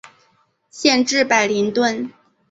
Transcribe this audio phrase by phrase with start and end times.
[0.71, 2.09] 县治伯灵顿。